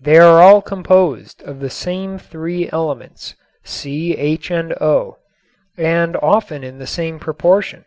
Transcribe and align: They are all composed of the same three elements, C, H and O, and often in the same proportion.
They 0.00 0.18
are 0.18 0.42
all 0.42 0.62
composed 0.62 1.42
of 1.44 1.60
the 1.60 1.70
same 1.70 2.18
three 2.18 2.68
elements, 2.72 3.36
C, 3.62 4.16
H 4.16 4.50
and 4.50 4.72
O, 4.82 5.18
and 5.78 6.16
often 6.16 6.64
in 6.64 6.78
the 6.80 6.88
same 6.88 7.20
proportion. 7.20 7.84